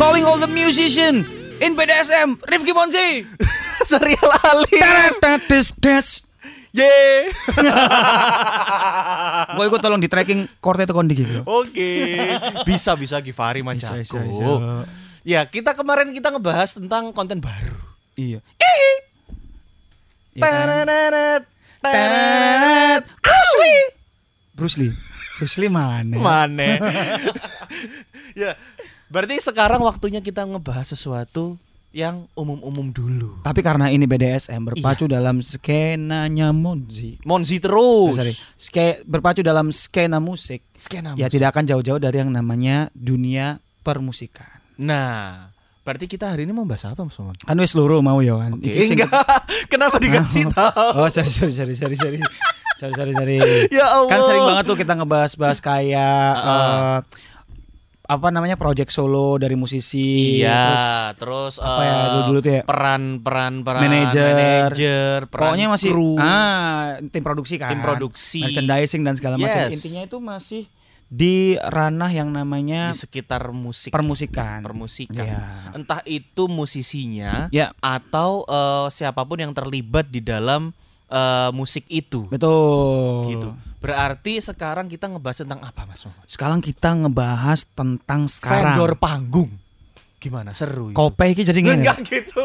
[0.00, 1.28] Calling all the musician
[1.60, 3.28] in BDSM, Rifki Monzi.
[3.84, 4.80] Serial Ali.
[5.44, 6.08] Des des.
[6.72, 7.28] Ye.
[9.52, 11.44] Gue ikut tolong di tracking chord itu kondi gitu.
[11.44, 11.92] Oke.
[12.64, 14.00] Bisa bisa Givari Bisa, Mancaku.
[14.00, 15.03] bisa, bisa.
[15.24, 17.80] Ya, kita kemarin kita ngebahas tentang konten baru.
[18.14, 18.44] Iya.
[20.36, 20.84] Ya kan?
[20.84, 21.42] Tananet,
[21.80, 23.02] Tenet.
[23.24, 23.84] Bruce Lee.
[24.52, 24.92] Bruce Lee.
[25.40, 26.14] Bruce Lee mana?
[26.20, 26.76] Mana?
[28.40, 28.52] ya,
[29.08, 31.56] berarti sekarang waktunya kita ngebahas sesuatu
[31.94, 33.38] yang umum-umum dulu.
[33.40, 37.22] Tapi karena ini BDSM berpacu dalam skenanya Monzi.
[37.22, 38.18] Monzi terus.
[38.18, 40.60] Sorry, Ske, berpacu dalam skena musik.
[40.74, 41.38] Skena Ya musik.
[41.38, 44.63] tidak akan jauh-jauh dari yang namanya dunia permusikan.
[44.76, 45.48] Nah,
[45.80, 47.36] berarti kita hari ini mau bahas apa, Mas Maman?
[47.38, 48.58] Kan wis loro mau ya kan.
[48.58, 49.10] Sing- enggak.
[49.72, 50.96] Kenapa dikasih tahu?
[50.96, 52.18] Oh, sorry sorry sorry sorry sorry.
[52.74, 53.38] sorry sorry sorry.
[53.70, 54.08] Ya Allah.
[54.08, 56.98] Kan sering banget tuh kita ngebahas-bahas kayak eh,
[58.04, 60.36] apa namanya project solo dari musisi.
[60.36, 62.62] terus Iya, terus, apa ya, eh, dulu-dulu tuh ya?
[62.62, 64.28] peran-peran peran Manajer.
[64.28, 67.72] manajer, peran Pokoknya masih kru, ah tim produksi kan.
[67.72, 69.56] tim produksi merchandising dan segala macam.
[69.56, 69.80] Yes.
[69.80, 70.62] Intinya itu masih
[71.08, 74.64] di ranah yang namanya di sekitar musik permusikan.
[74.64, 75.24] permusikan.
[75.24, 75.42] Iya.
[75.76, 80.74] Entah itu musisinya Ya, atau eh, siapa pun yang terlibat di dalam
[81.06, 82.26] eh, musik itu.
[82.28, 83.30] betul.
[83.30, 83.48] Gitu.
[83.84, 86.08] Berarti sekarang kita ngebahas tentang apa, Mas?
[86.24, 88.80] Sekarang kita ngebahas tentang sekarang.
[88.80, 89.50] Vendor panggung.
[90.16, 90.56] Gimana?
[90.56, 90.96] Seru itu.
[90.96, 91.60] Iki jadi.
[91.60, 92.40] Enggak gitu.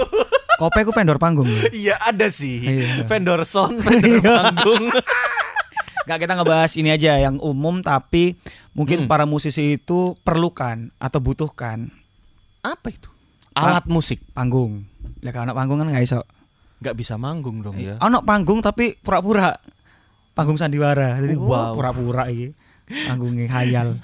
[0.59, 1.47] Kope ku vendor panggung.
[1.71, 2.59] Iya ada sih.
[2.59, 3.07] Iya.
[3.07, 4.91] Vendor sound, vendor panggung.
[6.09, 8.33] Gak kita ngebahas ini aja yang umum tapi
[8.73, 9.07] mungkin Hmm.
[9.07, 11.93] para musisi itu perlukan atau butuhkan
[12.59, 13.13] apa itu?
[13.53, 14.17] Alat musik.
[14.31, 14.89] panggung.
[15.21, 16.25] Ya kalau anak panggung kan nggak iso.
[16.79, 18.01] Nggak bisa manggung dong ya.
[18.01, 19.53] Anak panggung tapi pura-pura.
[20.33, 21.19] Panggung sandiwara.
[21.19, 21.45] Jadi Wow.
[21.45, 21.71] wow.
[21.75, 22.57] pura-pura iki.
[22.89, 24.01] Panggungnya hayal.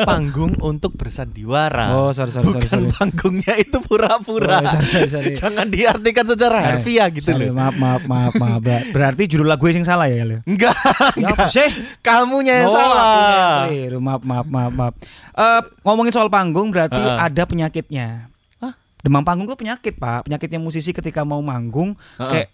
[0.00, 1.98] panggung untuk bersandiwara.
[1.98, 2.62] Oh, sorry sorry sorry.
[2.62, 2.90] Bukan sorry.
[2.94, 4.62] panggungnya itu pura-pura.
[4.62, 5.32] Oh, sorry, sorry, sorry.
[5.34, 6.66] Jangan diartikan secara Sorry.
[6.78, 7.58] harfiah gitu Sorry, loh.
[7.58, 8.60] Maaf maaf maaf maaf.
[8.60, 10.42] Ber- Berarti judul lagu yang salah ya, Le?
[10.44, 10.78] Enggak,
[11.16, 11.66] Ya apa sih?
[12.00, 13.66] Kamunya yang Oh, salah.
[13.66, 13.98] keliru.
[13.98, 14.94] Maaf, maaf, maaf, maaf.
[15.32, 17.18] Eh, ngomongin soal panggung berarti Heeh.
[17.18, 18.30] ada penyakitnya.
[18.58, 18.72] Hah?
[19.00, 20.24] Demam panggung itu penyakit, Pak.
[20.24, 22.46] Penyakitnya musisi ketika mau manggung Heeh.
[22.46, 22.48] kayak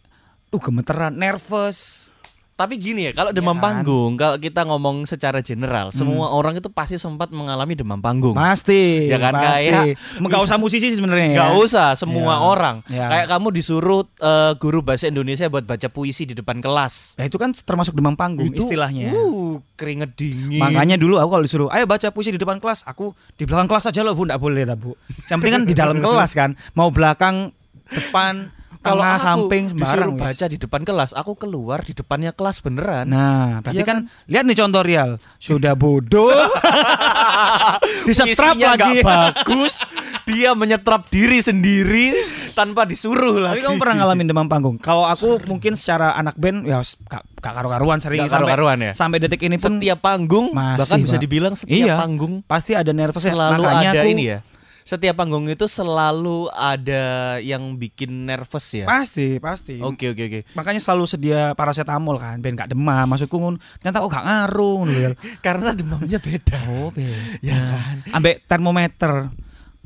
[0.49, 2.09] uh gemeteran, nervous.
[2.57, 3.61] Tapi gini ya, kalau demam kan?
[3.61, 3.65] Hmm.
[3.85, 8.33] panggung, kalau kita ngomong secara general, semua orang itu pasti sempat mengalami demam panggung.
[8.33, 9.07] Pasti.
[9.07, 9.69] Ya kan, pasti.
[9.69, 11.39] kayak- Enggak usah musisi sih sebenarnya ya.
[11.39, 12.41] Gak usah, semua Ya.
[12.41, 12.77] orang.
[12.89, 13.07] Ya.
[13.07, 17.21] Kayak kamu disuruh eh, guru bahasa Indonesia buat baca puisi di depan kelas.
[17.21, 19.13] Ya itu kan termasuk demam panggung istilahnya.
[19.13, 20.57] Uh, keringet dingin.
[20.57, 23.85] Makanya dulu aku kalau disuruh, ayo baca puisi di depan kelas, aku di belakang kelas
[23.87, 24.97] aja loh bu, nggak boleh lah bu.
[25.29, 27.53] Yang penting kan di dalam kelas kan, mau belakang,
[27.87, 30.13] depan, kalau aku samping, disuruh sembarang.
[30.13, 30.23] wis.
[30.23, 33.07] baca di depan kelas, aku keluar di depannya kelas beneran.
[33.07, 36.31] Nah, berarti Iya kan, lihat nih contoh real, sudah bodoh,
[38.07, 39.01] disetrap lagi.
[39.01, 39.81] bagus,
[40.25, 42.17] dia menyetrap diri sendiri
[42.53, 43.63] tanpa disuruh Tapi lagi.
[43.63, 44.77] kamu pernah ngalamin demam panggung?
[44.79, 48.93] Kalau aku mungkin secara anak band ya gak, gak karu-karuan sering Nggak sampai karu-karuan ya?
[48.93, 51.95] sampai detik ini pun setiap panggung Masih, bahkan bisa dibilang setiap Iya.
[51.97, 53.33] panggung pasti ada nervousnya.
[53.33, 54.39] selalu Makanya ada aku- ini ya.
[54.87, 58.87] Setiap panggung itu selalu ada yang bikin nervous ya.
[58.87, 59.83] Pasti, pasti.
[59.83, 60.41] Oke oke oke.
[60.55, 63.03] Makanya selalu sedia paracetamol kan, ben gak demam.
[63.11, 64.87] Maksudku ngun, ternyata oh gak ngaruh.
[65.47, 66.71] Karena demamnya beda.
[66.71, 67.19] Oh, beda.
[67.43, 67.97] Ya kan.
[68.15, 69.35] Ambek termometer.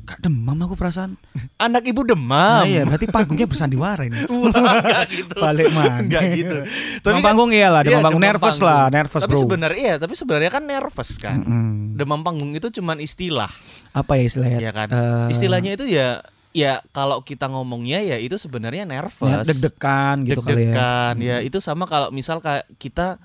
[0.01, 1.13] Gak demam aku perasaan.
[1.61, 2.61] Anak ibu demam.
[2.61, 4.17] Nah, iya, berarti panggungnya bersandiwara ini.
[4.27, 5.35] Enggak gitu.
[5.37, 6.01] Balik mana?
[6.01, 6.57] Enggak gitu.
[6.99, 8.67] Demam kan- panggung iya lah, demam iya, panggung nervous panggung.
[8.67, 9.41] lah, nervous Tapi bro.
[9.41, 11.37] sebenarnya iya, tapi sebenarnya kan nervous kan.
[11.39, 11.95] Mm-mm.
[11.95, 13.51] Demam panggung itu cuman istilah,
[13.91, 14.59] Apa ya istilahnya?
[14.59, 14.87] ya kan?
[14.89, 16.19] Eh, Istilahnya itu ya
[16.51, 19.23] ya kalau kita ngomongnya ya itu sebenarnya nervous.
[19.23, 20.73] ya, deg-degan gitu kali ya.
[20.73, 21.37] Deg-degan ya.
[21.39, 22.41] Itu sama kalau misal
[22.75, 23.21] kita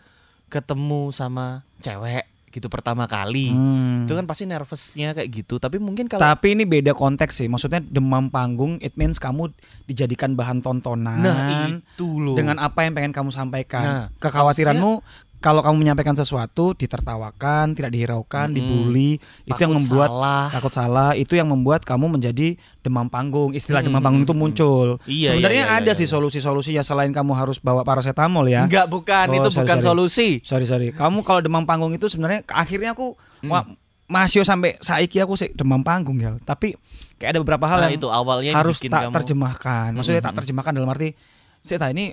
[0.47, 2.23] ketemu sama cewek
[2.57, 3.53] gitu pertama kali.
[3.53, 4.09] Hmm.
[4.09, 5.61] Itu kan pasti nervousnya kayak gitu.
[5.61, 7.49] Tapi mungkin kalau Tapi ini beda konteks sih.
[7.53, 9.53] Maksudnya demam panggung it means kamu
[9.85, 12.33] dijadikan bahan tontonan nah itu loh.
[12.33, 13.85] dengan apa yang pengen kamu sampaikan.
[13.85, 15.05] Nah, Kekhawatiranmu
[15.47, 18.57] kalau kamu menyampaikan sesuatu ditertawakan, tidak dihiraukan, Mm-mm.
[18.57, 19.11] dibully,
[19.45, 20.45] itu yang Takut membuat salah.
[20.51, 22.49] takut salah, itu yang membuat kamu menjadi
[22.81, 23.55] demam panggung.
[23.55, 24.89] Istilah demam Mm-mm, panggung itu muncul.
[25.05, 26.13] Iya, Sebenarnya iya, iya, ada iya, sih iya.
[26.13, 28.67] solusi-solusi ya selain kamu harus bawa paracetamol ya.
[28.67, 29.87] Enggak bukan, Oh, itu sorry, bukan sorry.
[29.87, 30.29] solusi.
[30.43, 30.89] Sorry sorry.
[30.91, 33.53] Kamu kalau demam panggung itu sebenarnya akhirnya aku Hmm.
[33.53, 33.63] wah,
[34.07, 36.35] masih sampai saiki aku sih demam panggung ya.
[36.41, 36.75] Tapi
[37.17, 39.89] kayak ada beberapa hal Nah, yang itu awalnya harus tak kamu- terjemahkan.
[39.93, 40.41] Maksudnya tak Mm-mm.
[40.43, 41.15] terjemahkan dalam arti
[41.59, 42.07] saya tahu ini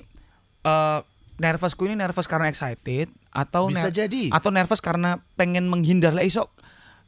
[0.61, 0.99] eh
[1.43, 4.31] nervousku ini nervous karena excited atau bisa jadi.
[4.31, 6.47] atau nervous karena pengen menghindar lah isok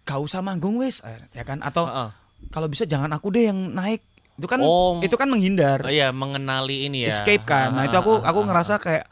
[0.03, 2.09] gak usah manggung wis eh, ya kan atau Heeh.
[2.51, 4.03] kalau bisa jangan aku deh yang naik
[4.35, 5.79] Itu kan Oh, itu kan menghindar.
[5.79, 7.09] Oh iya, mengenali ini ya.
[7.09, 7.71] escape kan.
[7.71, 9.07] Nah, Ah, itu aku aku ngerasa kayak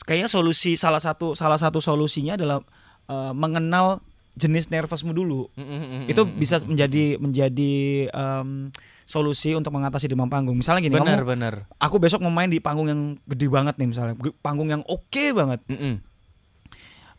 [0.00, 2.64] kayaknya solusi salah satu salah satu solusinya adalah
[3.04, 4.00] eh, mengenal
[4.32, 5.52] jenis nervousmu dulu.
[5.52, 7.74] Mm, mm, mm, Itu bisa menjadi menjadi
[8.08, 8.72] em,
[9.04, 10.56] solusi untuk mengatasi demam panggung.
[10.56, 11.54] Misalnya gini, benar kamu benar.
[11.76, 15.60] aku besok mau main di panggung yang gede banget nih misalnya, panggung yang oke banget.
[15.66, 15.96] Mm, mm.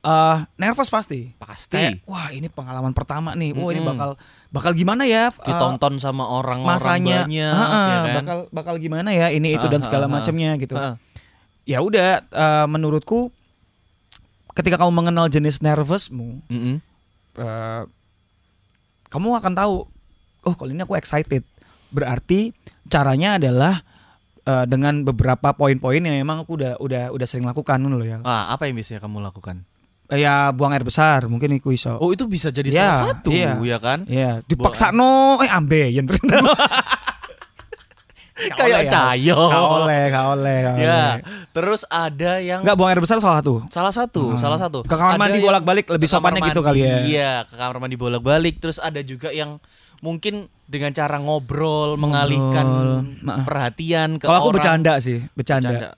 [0.03, 1.31] Eh nervous pasti.
[1.39, 3.55] Pasti Kayak, wah ini pengalaman pertama nih.
[3.55, 3.91] Wah ini Mm-mm.
[3.95, 4.09] bakal
[4.51, 5.31] bakal gimana ya?
[5.31, 8.15] eh, ditonton sama orang-orang masanya banyak Ah, ah, ya kan.
[8.19, 10.15] bakal bakal gimana ya ini itu dan Ah, segala ah, ah.
[10.19, 10.75] macamnya gitu.
[10.75, 10.99] Ah,
[11.63, 13.31] ya udah eh, menurutku
[14.53, 16.77] ketika kamu mengenal jenis nervousmu mm, mm.
[17.39, 17.83] eh,
[19.07, 19.87] kamu akan tahu
[20.43, 21.41] oh kalau ini aku excited
[21.93, 22.51] berarti
[22.85, 23.85] caranya adalah
[24.41, 28.49] eh, dengan beberapa poin-poin yang memang aku udah udah udah sering lakukan loh ya Ah,
[28.49, 29.63] apa yang biasanya kamu lakukan?
[30.09, 33.29] Eh, ya buang air besar mungkin iku iso Oh, itu bisa jadi Iya, salah satu
[33.31, 33.55] iya.
[33.55, 34.03] ya kan?
[34.03, 36.51] ya dipaksa no eh ambeien ternyata
[38.33, 38.91] Gak Kayak ya.
[38.91, 39.37] cayo.
[39.45, 41.01] Gak oleh, gak oleh, gak Ya,
[41.53, 43.61] terus ada yang Enggak buang air besar salah satu.
[43.69, 44.41] salah satu, Hmm.
[44.41, 44.81] salah satu.
[44.81, 46.97] Ke kamar Ada mandi bolak-balik lebih sopannya gitu kali ya.
[46.99, 48.57] Iya, ke kamar mandi bolak-balik.
[48.57, 49.61] Terus ada juga yang
[50.03, 50.33] mungkin
[50.63, 52.67] dengan cara ngobrol, mengalihkan
[53.19, 53.47] Maaf.
[53.47, 54.55] perhatian ke Kalau aku orang.
[54.59, 55.69] bercanda sih, bercanda.
[55.69, 55.89] Bercanda.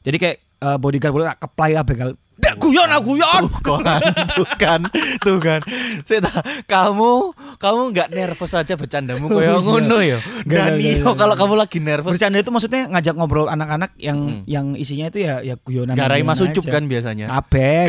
[0.00, 2.14] Jadi kayak eh, bodyguard boleh keplay apa kali.
[2.36, 3.52] Dak guyon aku guyon.
[3.60, 4.00] Tuh kan,
[4.32, 4.80] tuh kan,
[5.20, 5.60] tuh kan.
[6.02, 7.12] Saya tahu, kamu
[7.56, 10.16] kamu nggak nervous aja bercandamu kayak ngono ya.
[10.16, 14.18] Nggak, nggak, Danio nggak, kalau kamu lagi nervous Bercanda itu maksudnya ngajak ngobrol anak-anak yang
[14.20, 14.40] Mm.
[14.48, 15.92] yang isinya itu ya ya guyonan.
[15.92, 16.72] garai masucup aja.
[16.72, 17.26] kan biasanya.
[17.28, 17.84] Kabeh.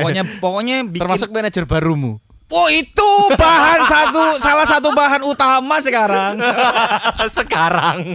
[0.00, 2.16] Pokoknya pokoknya bikin Termasuk manajer barumu.
[2.52, 6.36] Oh itu bahan satu salah satu bahan utama sekarang.
[7.32, 8.12] Sekarang.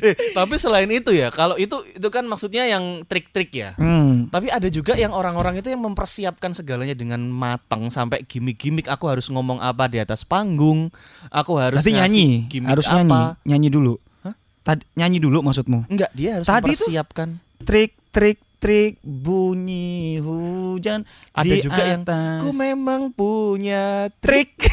[0.00, 3.74] eh, tapi selain itu ya, kalau itu itu kan maksudnya yang trik-trik ya.
[3.74, 4.30] Hmm.
[4.30, 9.26] Tapi ada juga yang orang-orang itu yang mempersiapkan segalanya dengan matang sampai gimmick-gimmick aku harus
[9.26, 10.94] ngomong apa di atas panggung,
[11.28, 13.02] aku harus Berarti ngasih nyanyi, harus apa.
[13.02, 13.94] nyanyi, nyanyi dulu.
[14.22, 14.34] Hah?
[14.62, 15.90] Tadi nyanyi dulu maksudmu.
[15.90, 17.28] Enggak, dia harus Tadi tuh- mempersiapkan.
[17.66, 24.58] Trik trik trik bunyi hujan Ada di juga yang atas Ku memang punya trik.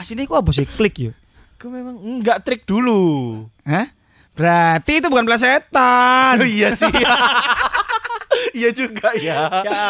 [0.00, 1.12] Aslinya aku apa sih klik ya?
[1.56, 3.48] Ku memang enggak trik dulu.
[3.64, 3.88] Hah?
[4.36, 6.36] Berarti itu bukan plesetan.
[6.44, 6.92] iya sih.
[8.56, 9.48] Iya juga ya.
[9.64, 9.84] Ya?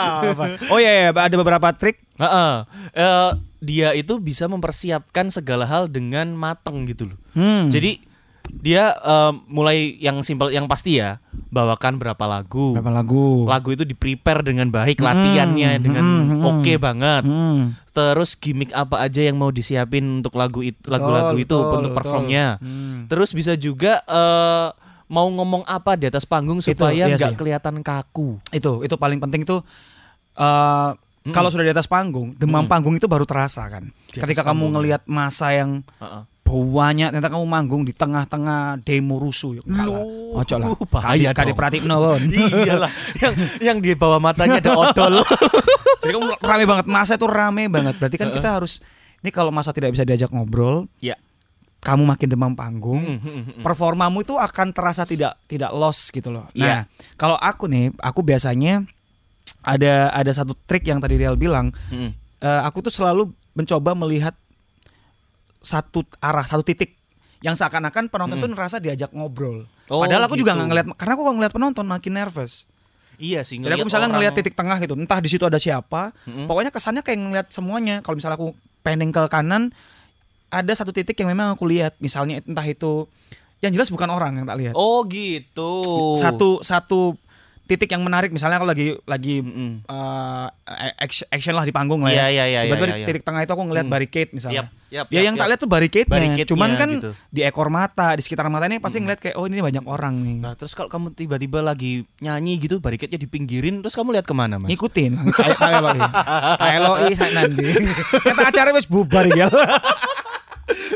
[0.71, 2.03] Oh iya, iya, ada beberapa trik.
[2.19, 2.53] Heeh.
[2.95, 3.31] Eh,
[3.63, 7.19] dia itu bisa mempersiapkan segala hal dengan mateng gitu loh.
[7.35, 7.71] Hmm.
[7.71, 8.03] Jadi
[8.51, 12.75] dia eh, mulai yang simpel yang pasti ya, bawakan berapa lagu.
[12.75, 13.47] berapa lagu?
[13.47, 16.43] Lagu itu di prepare dengan baik, Hmm, latihannya dengan hmm, hmm.
[16.45, 17.23] oke banget.
[17.23, 17.75] Hmm.
[17.91, 21.97] Terus gimmick apa aja yang mau disiapin untuk lagu itu, lagu-lagu itu betul, untuk betul.
[21.97, 22.59] performnya.
[22.59, 23.07] Hmm.
[23.07, 24.69] Terus bisa juga eh,
[25.07, 27.39] mau ngomong apa di atas panggung Itu, supaya iya nggak sih.
[27.39, 28.43] kelihatan kaku.
[28.51, 29.63] Itu itu paling penting tuh
[30.37, 31.35] eh Mm-mm.
[31.35, 32.71] kalau sudah di atas panggung, demam Mm-mm.
[32.71, 33.91] panggung itu baru terasa kan.
[34.07, 36.23] Ketika kamu ngelihat masa yang Heeh.
[36.47, 39.63] Banyak ternyata kamu manggung di tengah-tengah demo rusuh ya.
[39.67, 40.71] Loh, Ojo lah.
[40.87, 41.53] bahaya dong.
[41.53, 42.23] pratikno kon.
[42.63, 45.27] Iyalah, yang yang di bawah matanya ada odol.
[46.03, 47.99] Jadi kamu rame banget, masa itu rame banget.
[47.99, 48.79] Berarti kan kita harus
[49.19, 51.19] ini kalau masa tidak bisa diajak ngobrol, Ya.
[51.79, 53.63] kamu makin demam panggung, Hmm, hmm, hmm.
[53.63, 56.47] performamu itu akan terasa tidak tidak loss gitu loh.
[56.53, 56.77] Nah, Iya.
[57.15, 58.87] kalau aku nih, aku biasanya
[59.61, 62.15] ada ada satu trik yang tadi Riel bilang, Hmm.
[62.39, 64.37] eh, aku tuh selalu mencoba melihat
[65.67, 66.95] satu arah, satu titik
[67.43, 69.67] yang seakan-akan penonton tuh ngerasa diajak ngobrol.
[69.91, 70.63] Oh, Padahal aku juga gitu.
[70.63, 72.71] nggak ngeliat, karena aku kalau ngeliat penonton makin nervous.
[73.19, 73.59] Iya sih.
[73.59, 76.47] Jadi aku misalnya orang- ngeliat titik tengah gitu, entah di situ ada siapa, Mm-mm.
[76.47, 77.99] pokoknya kesannya kayak ngeliat semuanya.
[78.01, 79.73] Kalau misalnya aku pending ke kanan,
[80.49, 83.09] ada satu titik yang memang aku lihat, misalnya entah itu
[83.65, 84.75] yang jelas bukan orang yang tak lihat.
[84.77, 85.73] Oh gitu.
[86.21, 87.17] Satu satu
[87.67, 89.83] titik yang menarik, misalnya aku lagi lagi Mm-mm.
[89.85, 90.47] eh,
[90.97, 92.27] action, action lah di panggung lah Iya ya.
[92.31, 92.61] iya iya.
[92.65, 93.07] Tiba-tiba iya, di iya.
[93.07, 93.93] titik tengah itu aku ngeliat Hmm.
[93.93, 94.57] barricade misalnya.
[94.57, 95.51] Yap, yap, Ya yap, yang tak yap.
[95.51, 96.13] lihat tuh barricade-nya.
[96.15, 97.11] Barricade-nya Cuman kan gitu.
[97.29, 100.37] di ekor mata, di sekitar mata ini pasti ngeliat kayak oh ini banyak orang nih.
[100.41, 104.57] Nah, terus kalau kamu tiba-tiba lagi nyanyi gitu, barikatnya dipinggirin, terus kamu lihat ke mana,
[104.57, 104.71] Mas?
[104.71, 105.89] Ngikutin kayak kayak lo
[106.57, 107.67] Kayak lo saya nanti.
[108.27, 109.51] Kata acara wis bubar ya.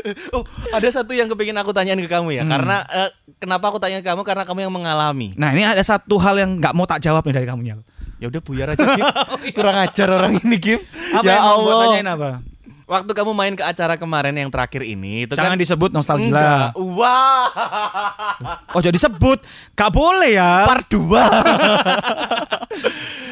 [0.35, 2.43] Oh, ada satu yang kepingin aku tanyain ke kamu ya.
[2.43, 2.51] Hmm.
[2.51, 4.21] Karena eh, kenapa aku tanya ke kamu?
[4.23, 5.33] Karena kamu yang mengalami.
[5.35, 7.79] Nah, ini ada satu hal yang nggak mau tak jawab nih dari kamu Nyal.
[8.21, 9.05] Ya udah buyar aja, Gif.
[9.57, 10.81] Kurang ajar orang ini, Gif.
[11.17, 11.79] Apa ya yang mau Allah.
[11.89, 12.29] tanyain apa?
[12.91, 16.27] Waktu kamu main ke acara kemarin yang terakhir ini, itu Jangan kan disebut nostalgia.
[16.27, 16.67] Enggak.
[16.75, 17.47] Wah.
[18.71, 19.41] Oh, jadi sebut.
[19.73, 20.63] Gak boleh ya.
[20.63, 21.11] Part 2.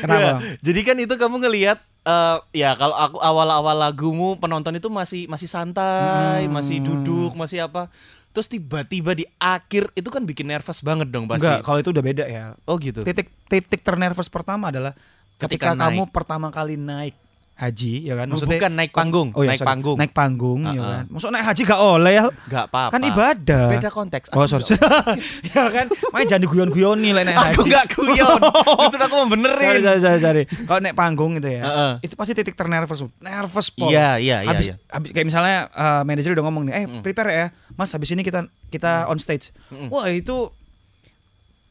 [0.02, 0.30] Kenapa?
[0.60, 5.48] jadi kan itu kamu ngelihat eh, ya kalau aku awal-awal lagumu penonton itu masih masih
[5.48, 6.54] santai, Hmm.
[6.54, 7.88] masih duduk, masih apa.
[8.30, 11.44] Terus tiba-tiba di akhir itu kan bikin nervous banget dong pasti.
[11.44, 12.46] Enggak, kalau itu udah beda ya.
[12.64, 13.02] Oh gitu.
[13.02, 14.94] Titik titik ternervous pertama adalah
[15.36, 15.82] ketika, Ketika naik.
[15.82, 17.16] kamu pertama kali naik.
[17.60, 19.70] Haji ya kan Oh, bukan naik panggung, oh, iya, naik sorry.
[19.70, 19.96] panggung.
[19.96, 20.90] naik panggung ya Uh-uh.
[20.90, 22.92] kan maksud naik haji gak oleh ya Gak apa-apa.
[22.92, 24.26] kan ibadah Beda konteks.
[24.30, 24.80] oh Aku sorry
[25.50, 28.40] ya kan main jangan diguyon-guyoni lah naik Aku haji gak guyon.
[28.86, 29.68] Itu aku mau benerin.
[29.78, 30.44] sorry sorry, sorry.
[30.64, 31.92] kalau naik panggung gitu ya Heeh.
[32.02, 33.90] itu pasti titik ternervous nervous Pol.
[33.90, 34.76] Iya, iya, iya, habis, iya.
[34.88, 37.02] habis kayak misalnya uh, manajer udah ngomong nih eh Mm.
[37.02, 39.52] prepare ya mas habis ini kita kita on stage
[39.88, 40.48] wah itu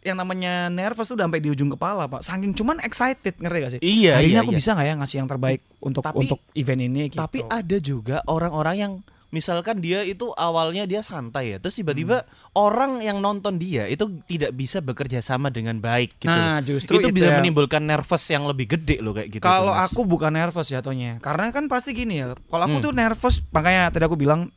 [0.01, 3.73] yang namanya nervous tuh udah sampai di ujung kepala pak saking cuman excited ngerti gak
[3.75, 4.59] sih Iya, ini iya, aku iya.
[4.59, 7.19] bisa nggak ya ngasih yang terbaik untuk Tapi- untuk event ini gitu.
[7.19, 8.93] Tapi ada juga orang-orang yang
[9.29, 12.33] misalkan dia itu awalnya dia santai ya, terus tiba-tiba Hmm.
[12.57, 16.33] orang yang nonton dia itu tidak bisa bekerja sama dengan baik gitu.
[16.33, 17.37] nah justru itu, bisa ya.
[17.37, 19.45] menimbulkan nervous yang lebih gede loh kayak gitu.
[19.45, 22.87] kalau aku bukan nervous jatuhnya karena kan pasti gini ya kalau aku Hmm.
[22.89, 24.49] tuh nervous makanya tadi aku bilang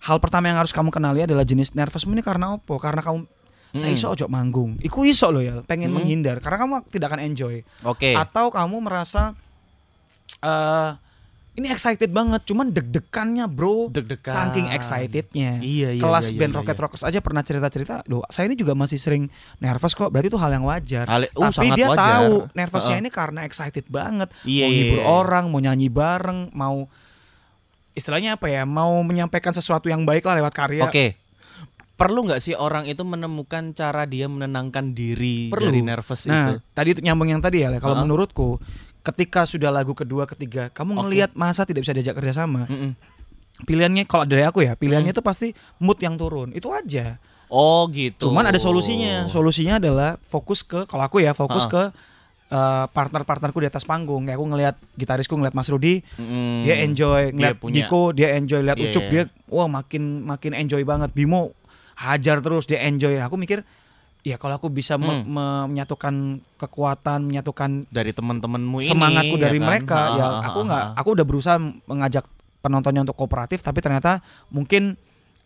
[0.00, 3.24] hal pertama yang harus kamu kenali adalah jenis nervous ini karena apa karena kamu
[3.70, 3.82] Mm-mm.
[3.82, 4.78] Nah, iso ojo manggung.
[4.78, 6.02] Iku iso loh ya, pengen Hmm.
[6.02, 7.62] menghindar karena kamu tidak akan enjoy.
[7.82, 8.12] Oke.
[8.12, 9.34] Atau kamu merasa
[10.40, 10.90] eh
[11.50, 13.90] ini excited banget, cuman deg-degannya, Bro.
[13.92, 14.32] Deg-degan.
[14.32, 15.58] Saking excitednya.
[15.60, 16.82] Iya, iya, Kelas iya, band iya, Rocket iya.
[16.86, 20.08] Rockers aja pernah cerita-cerita, loh, saya ini juga masih sering nervous kok.
[20.08, 21.04] Berarti itu hal yang wajar.
[21.04, 22.00] Hal- uh, Tapi dia wajar.
[22.00, 23.04] tahu nervousnya Heeh.
[23.04, 24.30] ini karena excited banget.
[24.46, 25.06] Iya, mau iya, hibur iya.
[25.10, 26.86] orang, mau nyanyi bareng, mau
[27.92, 28.62] istilahnya apa ya?
[28.64, 30.86] Mau menyampaikan sesuatu yang baik lah lewat karya.
[30.86, 31.18] Oke.
[32.00, 35.68] Perlu nggak sih orang itu menemukan cara dia menenangkan diri Perlu.
[35.68, 36.64] dari nervous Nah, itu?
[36.72, 37.68] tadi itu nyambung yang tadi ya.
[37.76, 38.02] Kalau Heeh.
[38.02, 38.56] menurutku,
[39.00, 41.00] ketika sudah lagu kedua, ketiga, kamu Oke.
[41.04, 42.96] ngelihat masa tidak bisa diajak kerjasama, Mm-mm.
[43.60, 45.16] pilihannya kalau dari aku ya, pilihannya Hmm.
[45.16, 46.50] itu pasti mood yang turun.
[46.50, 47.20] Itu aja.
[47.46, 48.32] Oh gitu.
[48.32, 49.26] Cuman ada solusinya.
[49.26, 51.92] Solusinya adalah fokus ke kalau aku ya, fokus Heeh.
[51.92, 52.08] ke
[52.50, 54.24] eh, partner-partnerku di atas panggung.
[54.24, 56.64] Kayak aku ngelihat gitarisku ngelihat Mas Rudi, Mm-mm.
[56.64, 57.86] dia enjoy, ngeliat punya.
[57.86, 59.10] Diko, dia enjoy, lihat Iya, Ucup, iya.
[59.12, 61.12] dia wah makin makin enjoy banget.
[61.12, 61.54] Bimo
[62.00, 63.20] hajar terus, dia enjoy.
[63.20, 63.60] Aku mikir
[64.20, 65.28] ya kalau aku bisa me- Hmm.
[65.28, 66.14] me- menyatukan
[66.56, 69.68] kekuatan, menyatukan dari teman-temanmu ini semangatku dari ya kan?
[69.68, 72.24] mereka Ha, ya ha, ha, aku ha, nggak aku udah berusaha mengajak
[72.60, 75.00] penontonnya untuk kooperatif tapi ternyata mungkin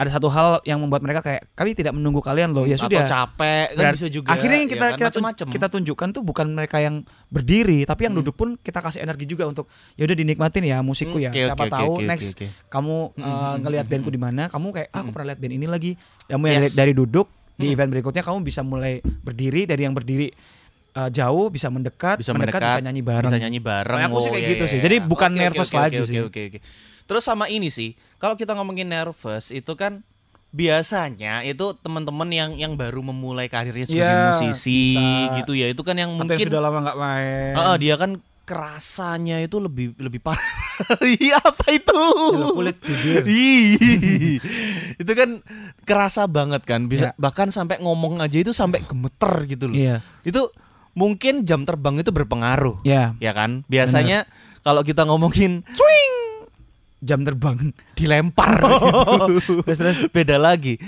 [0.04, 3.02] ada satu hal yang membuat mereka kayak kami tidak menunggu kalian loh ya atau sudah
[3.02, 4.92] capek kan bisa juga akhirnya yang ya kita kan?
[4.94, 5.46] kita, tun- Macem-macem.
[5.48, 8.20] kita tunjukkan tuh bukan mereka yang berdiri tapi yang Hmm.
[8.20, 11.64] duduk pun kita kasih energi juga untuk ya udah dinikmatin ya musikku ya Oke, siapa
[11.64, 12.46] oke, tahu oke, next oke.
[12.68, 14.16] kamu Hmm, uh, hmm, ngelihat hmm, bandku hmm.
[14.16, 15.12] di mana kamu kayak ah, aku Hmm.
[15.12, 15.90] pernah lihat band ini lagi
[16.24, 16.64] kamu yang Yes.
[16.66, 17.72] dari, dari duduk di Hmm.
[17.72, 20.28] event berikutnya kamu bisa mulai berdiri dari yang berdiri
[20.92, 24.16] uh, jauh bisa mendekat bisa mendekat, mendekat bisa nyanyi bareng bisa nyanyi bareng Kayak aku
[24.16, 24.76] sih Oh, kayak iya, gitu iya, sih.
[24.76, 24.84] iya.
[24.84, 26.18] Jadi bukan Oke, oke, nervous oke, lagi oke, sih.
[26.20, 26.58] oke, oke.
[27.04, 30.00] Terus sama ini sih kalau kita ngomongin nervous itu kan
[30.48, 35.36] biasanya itu teman-teman yang yang baru memulai karirnya sebagai Iya, musisi bisa.
[35.36, 38.10] gitu ya itu kan yang Atau mungkin sudah lama nggak main Heeh, dia kan
[38.44, 40.44] kerasanya itu lebih lebih parah.
[41.02, 41.96] Iya apa itu?
[42.50, 43.24] Kulit bibir
[45.00, 45.40] itu kan
[45.82, 47.10] kerasa banget kan bisa Ya.
[47.16, 49.74] bahkan sampai ngomong aja itu sampai gemeter gitu loh.
[49.74, 50.50] iya Itu
[50.92, 53.66] mungkin jam terbang itu berpengaruh ya ya kan?
[53.66, 54.24] Biasanya
[54.60, 55.66] kalau kita ngomongin
[57.04, 59.60] jam terbang dilempar gitu.
[59.68, 60.80] terus terus Beda lagi.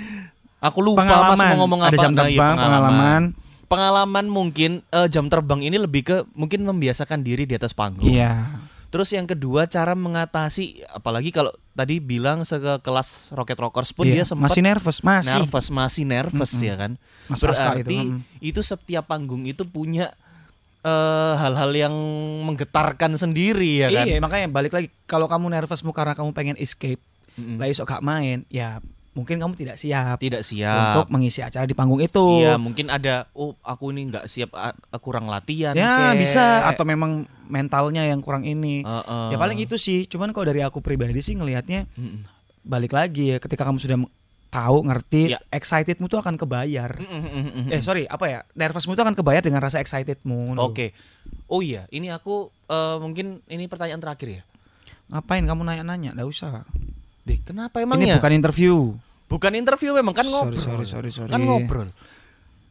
[0.57, 1.89] Aku lupa Mas pengalaman mau ngomong apa.
[1.93, 3.23] ada jam Nah, iya, terbang pengalaman
[3.67, 8.09] Pengalaman mungkin eh, jam terbang ini lebih ke mungkin membiasakan diri di atas panggung.
[8.09, 14.23] iya Terus yang kedua cara mengatasi apalagi kalau tadi bilang sekelas Rocket Rockers pun iya.
[14.23, 16.67] dia sempat masih nervous masih nervous, masih nervous Mm-mm.
[16.71, 16.91] ya kan.
[17.27, 18.19] Mas Berarti itu, mm.
[18.39, 20.15] itu setiap panggung itu punya
[20.81, 21.95] eh, hal-hal yang
[22.43, 24.05] menggetarkan sendiri ya kan.
[24.05, 27.01] iya makanya balik lagi kalau kamu nervousmu karena kamu pengen escape
[27.33, 27.57] Mm-mm.
[27.57, 28.81] lah esok gak main ya
[29.11, 31.01] mungkin kamu tidak siap Tidak siap.
[31.01, 34.53] untuk mengisi acara di panggung itu Iya, mungkin ada oh aku ini nggak siap
[34.99, 36.21] kurang latihan ya kek.
[36.21, 39.33] bisa atau memang mentalnya yang kurang ini Heeh.
[39.33, 42.29] ya paling itu sih cuman kalau dari aku pribadi sih ngelihatnya Mm-mm.
[42.61, 43.97] balik lagi ya ketika kamu sudah
[44.47, 45.39] tahu ngerti Ya.
[45.49, 49.59] excitedmu tuh akan kebayar Mm-mm, mm-mm, eh sorry apa ya nervousmu tuh akan kebayar dengan
[49.59, 50.95] rasa excitedmu Oke.
[51.45, 54.43] Oh iya, ini aku eh, mungkin ini pertanyaan terakhir ya.
[55.07, 56.63] ngapain kamu nanya-nanya nggak usah
[57.23, 58.15] Deh, kenapa ini emangnya?
[58.17, 58.75] bukan interview
[59.27, 60.63] Bukan interview memang kan Sorry, ngobrol.
[60.63, 61.27] sorry, sorry, sorry.
[61.27, 61.91] Kan ngobrol.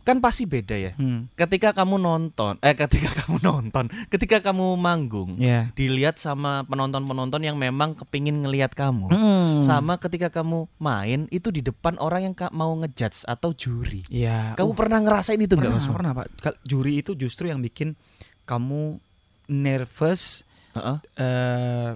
[0.07, 0.95] Kan pasti beda ya.
[0.95, 1.35] hmm.
[1.35, 7.59] Ketika kamu nonton, eh ketika kamu nonton, ketika kamu manggung, ya dilihat sama penonton-penonton yang
[7.59, 9.11] memang kepingin ngelihat kamu.
[9.11, 9.59] Hmm.
[9.59, 14.07] Sama ketika kamu main itu di depan orang yang mau ngejudge atau juri.
[14.07, 15.91] ya Kamu uh, pernah ngerasain itu nggak Mas?
[15.91, 16.31] Pernah pak
[16.63, 17.99] juri itu justru yang bikin
[18.47, 19.03] kamu
[19.51, 20.47] nervous
[20.79, 20.97] Heeh.
[21.19, 21.91] eh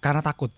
[0.00, 0.52] karena takut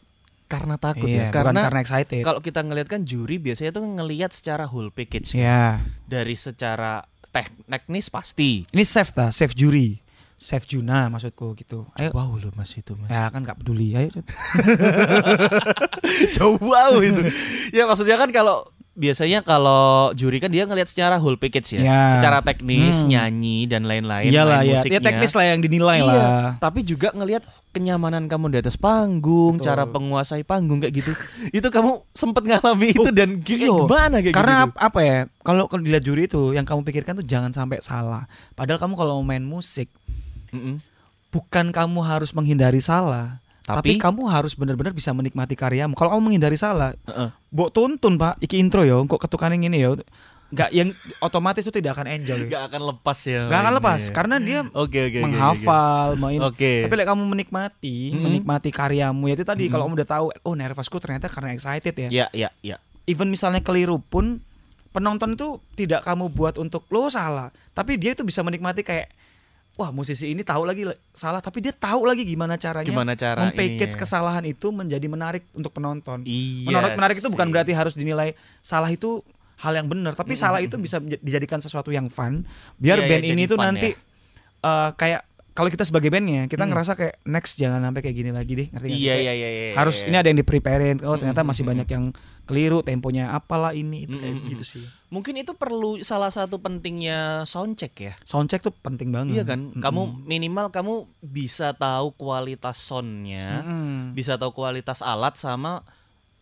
[0.46, 1.30] Karena takut Iya, ya.
[1.30, 5.32] Karena karena excited kalau kita ngelihat kan juri biasanya tuh ngelihat secara whole package.
[5.32, 5.42] kan.
[5.42, 5.64] ya
[6.04, 8.62] Dari secara tek- teknis pasti.
[8.64, 9.98] ini safe ta safe juri
[10.32, 13.08] safe Juna maksudku gitu ayo Wow loh Mas itu Mas.
[13.08, 14.12] ya kan nggak peduli ayo
[16.32, 17.22] jauh wow itu.
[17.72, 22.00] ya maksudnya kan kalau biasanya kalau juri kan dia ngelihat secara whole package ya, Ya.
[22.12, 23.12] secara teknis, Hmm.
[23.12, 24.72] nyanyi dan lain-lain, Iyalah main ya.
[24.74, 24.96] musiknya.
[24.96, 26.48] Ya teknis lah yang dinilai Iya, lah.
[26.56, 29.66] tapi juga ngelihat kenyamanan kamu di atas panggung, Betul.
[29.66, 31.12] cara penguasai panggung kayak gitu.
[31.54, 33.70] itu kamu sempet ngalami itu dan kayak iya.
[33.70, 34.64] gimana kayak Karena gitu?
[34.66, 35.18] ap- apa ya?
[35.40, 38.24] Kalau kalau dilihat juri itu yang kamu pikirkan tuh jangan sampai salah.
[38.52, 39.92] Padahal kamu kalau main musik
[40.50, 40.80] Mm-mm.
[41.28, 45.92] bukan kamu harus menghindari salah, Tapi- tapi, kamu harus benar-benar bisa menikmati karyamu.
[45.92, 47.28] Kalau kamu menghindari salah, Heeh.
[47.50, 49.90] Mbok tuntun pak, iki intro ya, kok ketukanan ini ya,
[50.46, 53.50] nggak yang otomatis itu tidak akan enjoy, Gak akan lepas ya.
[53.50, 54.12] nggak akan lepas ya.
[54.14, 55.24] karena dia Oke oke oke, oke.
[55.26, 56.38] menghafal, main.
[56.38, 56.86] Oke.
[56.86, 58.22] Tapi like, kamu menikmati, Mm-mm.
[58.22, 59.66] menikmati karyamu ya itu tadi.
[59.66, 59.72] Mm-mm.
[59.74, 62.08] Kalau kamu udah tahu, oh nervousku ternyata karena excited ya.
[62.08, 62.78] Ya ya ya.
[63.04, 64.38] Even misalnya keliru pun
[64.90, 69.10] penonton itu tidak kamu buat untuk lo salah, tapi dia itu bisa menikmati kayak
[69.76, 73.92] wah musisi ini tahu lagi salah, tapi dia tahu lagi gimana caranya Gimana cara mempackage
[73.92, 74.00] ininya?
[74.00, 76.24] kesalahan itu menjadi menarik untuk penonton.
[76.24, 76.72] Iya.
[76.72, 79.20] menarik menarik itu bukan berarti harus dinilai salah itu
[79.56, 82.44] hal yang benar tapi Mm, salah mm, itu bisa dijadikan sesuatu yang fun
[82.76, 84.00] biar Iya, iya, band ini tuh nanti ya.
[84.62, 86.70] eh, kayak kalau kita sebagai bandnya kita Mm.
[86.70, 89.08] ngerasa kayak next jangan sampai kayak gini lagi deh ngerti nggak sih?
[89.08, 89.48] Iya iya iya.
[89.48, 90.08] iya, harus iya.
[90.08, 92.04] ini ada yang di preparein oh ternyata Mm, masih banyak yang
[92.46, 94.50] keliru temponya apalah ini itu Mm, kayak mm, mm.
[94.50, 98.14] gitu sih Mungkin itu perlu salah satu pentingnya soundcheck ya.
[98.22, 99.60] soundcheck tuh penting banget Iya kan?
[99.68, 99.78] Mm-mm.
[99.78, 104.12] Kamu minimal kamu bisa tahu kualitas soundnya, Mm-mm.
[104.12, 105.86] bisa tahu kualitas alat sama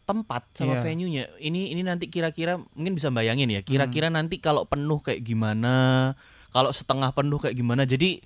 [0.05, 0.83] tempat sama Iya.
[0.83, 1.25] venue-nya.
[1.39, 3.61] Ini ini nanti kira-kira mungkin bisa bayangin ya.
[3.61, 6.13] Kira-kira nanti kalau penuh kayak gimana,
[6.49, 7.85] kalau setengah penuh kayak gimana.
[7.85, 8.21] Jadi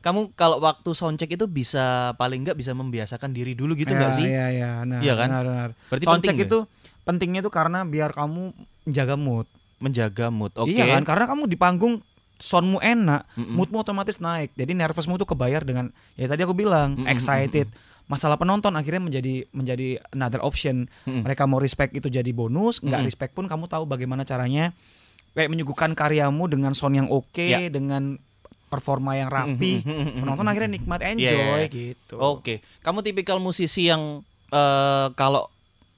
[0.00, 4.16] kamu kalau waktu soundcheck itu bisa paling nggak bisa membiasakan diri dulu gitu nggak Ya,
[4.16, 4.26] sih?
[4.26, 5.28] iya iya nah, Iya kan?
[5.28, 5.70] benar, benar.
[5.88, 6.58] Berarti soundcheck penting itu
[7.04, 8.52] pentingnya tuh karena biar kamu
[8.84, 10.48] menjaga mood menjaga mood.
[10.56, 10.72] Oke.
[10.72, 12.00] Iya kan, karena kamu di panggung
[12.34, 13.52] soundmu enak, Mm-mm.
[13.52, 14.56] moodmu otomatis naik.
[14.56, 17.68] Jadi nervousmu tuh kebayar dengan ya tadi aku bilang Mm-mm, excited.
[18.04, 20.88] Masalah penonton akhirnya menjadi menjadi another option.
[21.04, 21.20] Mm-mm.
[21.20, 24.72] Mereka mau respect itu jadi bonus, nggak respect pun kamu tahu bagaimana caranya
[25.36, 27.60] kayak menyuguhkan karyamu dengan sound yang oke, Ya.
[27.68, 28.16] dengan
[28.72, 29.84] performa yang rapi.
[30.16, 31.68] Penonton akhirnya nikmat Iya, enjoy iya.
[31.68, 32.14] gitu.
[32.16, 35.50] Oke, kamu tipikal musisi yang eh, kalau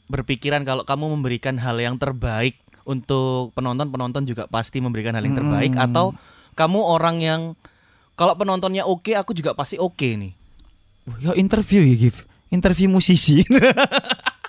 [0.06, 5.34] berpikiran kalau kamu memberikan hal yang terbaik untuk penonton, penonton juga pasti memberikan hal yang
[5.34, 5.84] terbaik Hmm.
[5.90, 6.06] atau
[6.54, 7.40] kamu orang yang
[8.16, 10.32] kalau penontonnya oke, aku juga pasti oke nih.
[11.20, 12.24] Ya interview ya, Gif.
[12.48, 13.42] Interview musisi.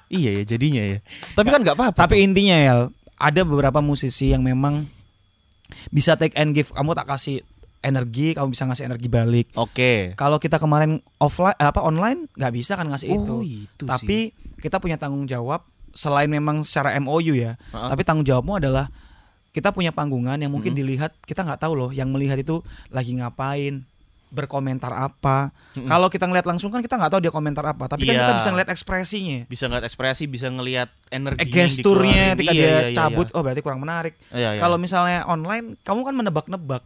[0.08, 0.98] Iya ya jadinya ya.
[1.36, 2.08] Tapi kan nggak apa-apa.
[2.08, 2.74] Tapi intinya ya,
[3.20, 4.88] ada beberapa musisi yang memang
[5.91, 6.72] bisa take and give.
[6.72, 7.43] Kamu tak kasih
[7.80, 9.48] energi, kamu bisa ngasih energi balik.
[9.54, 10.13] Oke.
[10.13, 13.36] Kalau kita kemarin offline apa online nggak bisa kan ngasih itu.
[13.38, 13.90] Oh, itu sih.
[13.90, 14.18] Tapi
[14.58, 15.62] kita punya tanggung jawab
[15.92, 17.56] selain memang secara MOU ya.
[17.58, 17.90] Heeh.
[17.90, 18.90] Tapi tanggung jawabmu adalah
[19.50, 20.82] kita punya panggungan yang mungkin Mm-mm.
[20.86, 21.90] dilihat kita nggak tahu loh.
[21.90, 23.82] Yang melihat itu lagi ngapain,
[24.28, 25.50] berkomentar apa.
[25.74, 25.88] Mm-mm.
[25.88, 27.90] Kalau kita ngeliat langsung kan kita nggak tahu dia komentar apa.
[27.90, 28.22] Tapi kan Iya.
[28.22, 29.40] kita bisa ngeliat ekspresinya.
[29.48, 33.42] bisa ngeliat ekspresi, bisa ngelihat energi Eh, gesturnya ketika Iya, dia iya, iya, cabut, oh
[33.42, 34.13] berarti kurang menarik.
[34.30, 34.62] Iya, iya.
[34.62, 36.84] Kalau misalnya online, kamu kan menebak-nebak.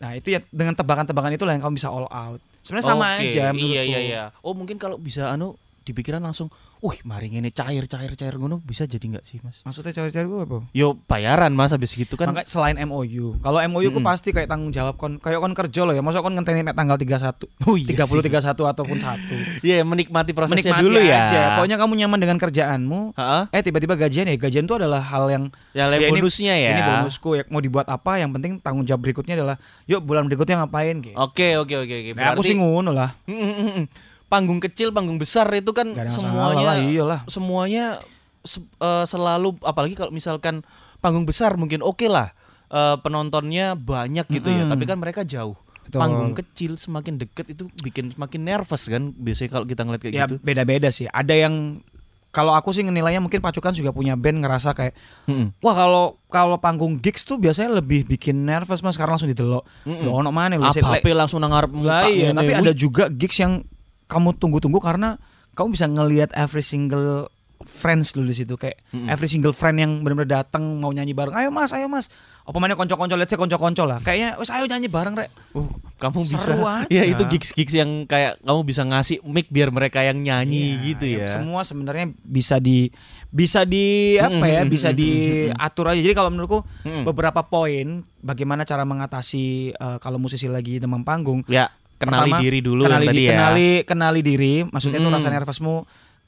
[0.00, 2.40] Nah itu ya dengan tebakan-tebakan itulah yang kamu bisa all out.
[2.64, 4.22] Sebenarnya sama Oke, aja Iya iya iya.
[4.40, 8.84] Oh mungkin kalau bisa anu dipikiran langsung, wih mari ini cair cair cair ngono bisa
[8.84, 9.60] jadi nggak sih mas?
[9.62, 10.58] Maksudnya cari-cari gue apa?
[10.70, 12.28] Yo bayaran mas habis gitu kan?
[12.28, 13.36] Makanya selain MOU.
[13.38, 14.06] Kalau MOU ku Mm-mm.
[14.06, 16.00] pasti kayak tanggung jawab kon kayak kon kerja loh ya.
[16.00, 18.28] Masa kon ngenteni tanggal 31, Oh iya 30 sih.
[18.28, 19.18] 31 ataupun 1.
[19.66, 21.18] Iya menikmati prosesnya Menikmati dulu ya.
[21.24, 21.40] aja.
[21.54, 23.00] Pokoknya kamu nyaman dengan kerjaanmu.
[23.14, 23.42] Heeh.
[23.50, 24.36] Eh tiba-tiba gajian ya.
[24.36, 26.70] Gajian itu adalah hal yang Ya, yang Ya, ini- bonusnya ya.
[26.70, 30.60] ini bonusku ya mau dibuat apa yang penting tanggung jawab berikutnya adalah yuk bulan berikutnya
[30.60, 31.14] ngapain gitu.
[31.14, 32.10] Oke oke oke oke.
[32.12, 33.14] Nah, aku sih ngono lah.
[33.24, 33.86] Mm, mm, mm, mm.
[34.30, 37.20] Panggung kecil panggung besar itu kan semuanya lah, iyalah.
[37.26, 37.98] semuanya
[38.40, 40.62] se- eh, selalu apalagi kalau misalkan
[40.98, 42.30] panggung besar mungkin oke lah
[42.68, 44.70] eh, penontonnya banyak gitu ya Mm-mm.
[44.70, 45.98] tapi kan mereka jauh Betul.
[45.98, 50.24] panggung kecil semakin deket itu bikin semakin nervous kan biasanya kalau kita ngeliat kayak ya
[50.24, 51.10] gitu beda-beda sih.
[51.10, 51.82] Ada yang
[52.30, 54.94] kalau aku sih nilainya mungkin Pacukan juga punya band ngerasa kayak
[55.26, 55.50] Mm-mm.
[55.58, 59.66] wah kalau kalau panggung gigs tuh biasanya lebih bikin nervous Mas karena langsung didelok.
[59.82, 60.06] Mm-mm.
[60.06, 63.66] Loh ono mana sih, apa lek- langsung nangarep Lah iya, tapi ada juga gigs yang
[64.10, 65.16] kamu tunggu-tunggu karena
[65.54, 69.12] kamu bisa ngelihat every single friends dulu di situ kayak Mm-mm.
[69.12, 71.36] every single friend yang benar-benar datang mau nyanyi bareng.
[71.36, 72.08] Ayo Mas, ayo Mas.
[72.42, 74.00] Apa mana konco-konco let's say konco-konco lah.
[74.00, 75.28] Kayaknya wes ayo nyanyi bareng rek.
[75.52, 75.68] Uh,
[76.00, 76.88] kamu bisa Seru aja.
[76.96, 81.04] ya itu gigs-gigs yang kayak kamu bisa ngasih mic biar mereka yang nyanyi Iya, gitu
[81.04, 82.88] ya Semua sebenarnya bisa di
[83.28, 86.00] bisa di apa ya, bisa diatur aja.
[86.00, 87.04] Jadi kalau menurutku Mm-mm.
[87.04, 91.44] beberapa poin bagaimana cara mengatasi eh, kalau musisi lagi demam panggung.
[91.44, 91.68] ya
[92.00, 95.18] kenali Pertama, diri dulu kenali, yang tadi ya kenali kenali diri, maksudnya itu Mm-mm.
[95.20, 95.76] rasa nervousmu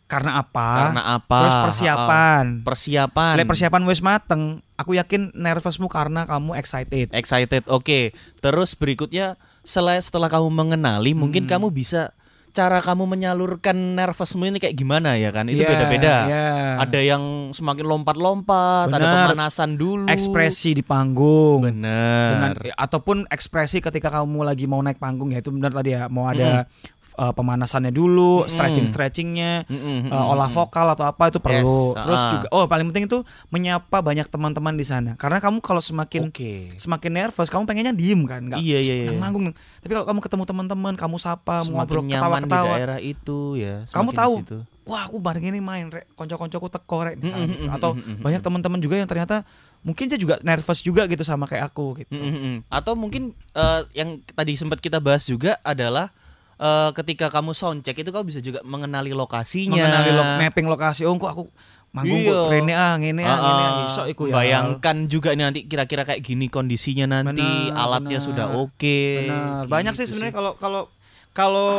[0.04, 0.68] karena apa?
[0.84, 2.44] karena apa Terus persiapan.
[2.52, 2.62] Ha-ha.
[2.62, 4.42] persiapan Lek persiapan wis mateng,
[4.74, 7.08] aku yakin nervousmu karena kamu excited.
[7.10, 11.50] excited oke terus berikutnya selain setelah kamu mengenali mungkin Hmm.
[11.50, 12.12] kamu bisa
[12.52, 15.48] cara kamu menyalurkan nervousmu ini kayak gimana ya kan?
[15.48, 16.14] Itu Iya, beda-beda.
[16.28, 16.46] iya.
[16.78, 19.32] Ada yang semakin lompat-lompat, ada Benar.
[19.32, 20.04] pemanasan dulu.
[20.06, 22.28] ekspresi di panggung Bener.
[22.36, 26.28] dengan ataupun ekspresi ketika kamu lagi mau naik panggung ya itu benar tadi ya mau
[26.28, 26.68] ada
[27.16, 28.50] uh, pemanasannya dulu, Mm-mm.
[28.50, 30.56] stretching stretchingnya, Mm-mm, uh, mm-mm, olah mm-mm.
[30.56, 31.92] vokal atau apa itu perlu.
[31.92, 32.30] Yes, Terus ah.
[32.36, 33.18] juga oh paling penting itu
[33.52, 35.12] menyapa banyak teman-teman di sana.
[35.20, 36.76] Karena kamu kalau semakin Oke.
[36.80, 39.06] semakin nervous kamu pengennya diem kan, nggak Iya iya iya.
[39.12, 39.52] yang nanggung.
[39.52, 43.74] Tapi kalau kamu ketemu teman-teman, kamu sapa, Semakin ngobrol nyaman di ketawa-ketawa, daerah itu ya.
[43.90, 44.58] Kamu tahu, situ.
[44.88, 47.44] wah aku bareng ini main rek, konco-koncoku teko rek misalnya.
[47.44, 47.66] Mm, mm, gitu.
[47.68, 48.46] mm, Atau mm, mm, mm, banyak mm.
[48.46, 49.36] teman-teman juga yang ternyata
[49.82, 52.14] mungkin dia juga nervous juga gitu sama kayak aku gitu.
[52.14, 52.56] Mm, mm, mm.
[52.70, 56.14] Atau mungkin eh, yang tadi sempat kita bahas juga adalah
[56.54, 59.76] eh, ketika kamu soundcheck itu kamu bisa juga mengenali lokasinya.
[59.76, 61.44] mengenali lo mapping lokasi oh kok aku
[61.90, 62.32] manggung Iya.
[62.32, 66.02] kok rene ah ngene ah ngene ah iso iku ya Bayangkan juga ini nanti kira-kira
[66.02, 68.26] kayak gini kondisinya nanti, Benar, alatnya benar.
[68.26, 69.00] sudah oke.
[69.22, 69.44] Benar.
[69.60, 70.82] gitu banyak sih sebenarnya kalau kalau
[71.30, 71.70] kalau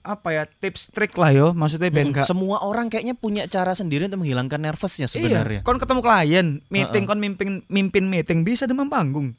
[0.00, 3.72] apa ya tips trik lah yo maksudnya ben Mm, gak Semua orang kayaknya punya cara
[3.72, 5.60] sendiri untuk menghilangkan nervousnya sebenarnya.
[5.60, 9.36] Iya, kon ketemu klien, meeting kon mimpin mimpin meeting bisa demam panggung.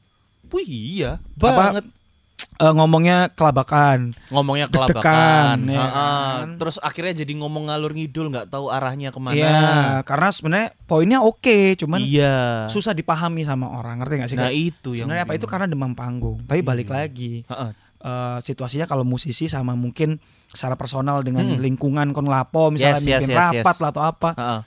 [0.49, 1.81] Wih, iya, Apa,
[2.59, 4.11] Eh, ngomongnya kelabakan.
[4.27, 5.63] Ngomongnya kelabakan.
[5.67, 5.91] ya Heeh.
[5.91, 6.47] kan?
[6.59, 9.35] Terus akhirnya jadi ngomong ngalur ngidul nggak tahu arahnya ke mana.
[9.35, 9.59] Iya,
[10.03, 12.67] karena sebenarnya poinnya oke, cuman iya.
[12.67, 14.37] susah dipahami sama orang, ngerti gak sih?
[14.39, 16.43] Nah, itu yang Sebenarnya apa itu karena demam panggung.
[16.43, 16.95] Tapi balik Iya.
[16.99, 17.71] lagi, Heeh.
[17.99, 21.61] eh, situasinya kalau musisi sama mungkin secara personal dengan Hmm.
[21.61, 23.81] lingkungan kon lapo misalnya Yes, yes, mimpin yes, rapat yes.
[23.85, 24.59] lah atau apa Heeh.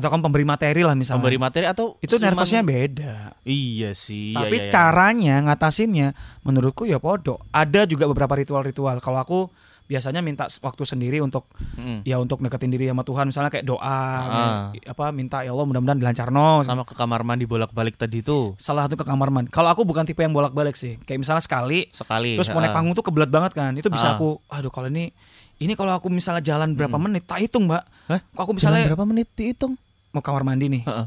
[0.00, 4.32] Atau kon pemberi materi lah misalnya Memberi materi atau itu cuman- nervousnya beda Iya sih.
[4.32, 4.72] tapi iya, iya, iya.
[4.72, 6.08] caranya ngatasinnya
[6.40, 9.40] menurutku ya podo ada juga beberapa ritual-ritual kalau aku
[9.84, 12.06] biasanya minta waktu sendiri untuk Mm-mm.
[12.06, 14.70] ya untuk deketin diri sama Tuhan misalnya kayak doa Ah.
[14.70, 18.86] ya, apa minta ya Allah mudah-mudahan dilancarno sama ke kamar mandi bolak-balik tadi tuh salah
[18.86, 22.38] satu ke kamar mandi kalau aku bukan tipe yang bolak-balik sih kayak misalnya sekali sekali.
[22.38, 24.14] terus mau naik panggung tuh kebelat banget kan itu bisa Ah.
[24.14, 25.10] aku aduh kalau ini
[25.58, 27.02] ini kalau aku misalnya jalan berapa Mm.
[27.04, 28.22] menit tak hitung mbak Hah?
[28.22, 29.74] kok aku Jalan misalnya berapa menit dihitung?
[30.10, 31.06] Mau kamar mandi nih Heeh.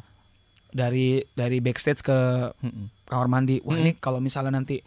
[0.70, 2.18] dari dari backstage ke
[3.04, 4.80] kamar mandi wah ini kalau misalnya nanti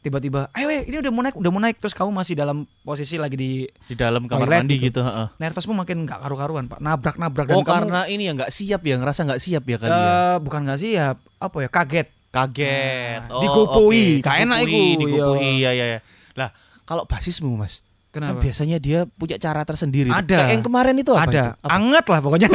[0.00, 3.16] tiba-tiba ayo weh ini udah mau naik udah mau naik terus kamu masih dalam posisi
[3.16, 3.52] lagi di
[3.86, 4.84] Di dalam kamar Toilet mandi gitu.
[4.90, 5.00] gitu.
[5.00, 5.26] heeh.
[5.38, 9.00] nervousmu makin nggak karu-karuan pak nabrak-nabrak dan Oh kamu karena ini ya nggak siap ya
[9.00, 9.96] ngerasa nggak siap ya kali ya.
[9.96, 13.30] eh, bukan nggak siap apa ya kaget Kaget.
[13.30, 14.18] Nah, digupui.
[14.18, 14.26] oke.
[14.26, 15.70] Gak enak iku, Digupui, iya.
[15.70, 15.98] ya ya ya.
[16.34, 16.50] Lah,
[16.82, 17.83] kalau basismu Mas,
[18.14, 20.14] kan kenapa biasanya dia punya cara tersendiri.
[20.14, 20.38] Ada.
[20.46, 21.26] Kayak yang kemarin itu apa?
[21.26, 21.66] ada itu?
[21.66, 21.74] Apa?
[21.74, 22.48] anget lah pokoknya